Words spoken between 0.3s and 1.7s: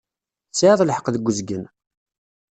Tesεiḍ lḥeqq deg uzgen.